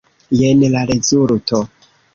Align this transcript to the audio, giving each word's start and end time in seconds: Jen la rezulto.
Jen 0.39 0.65
la 0.77 0.83
rezulto. 0.93 1.65